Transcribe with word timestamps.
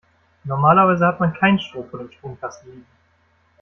Normalerweise 0.45 1.05
hat 1.05 1.19
man 1.19 1.31
kein 1.35 1.59
Stroh 1.59 1.83
vor 1.83 1.99
dem 1.99 2.11
Stromkasten 2.11 2.71
liegen. 2.71 2.87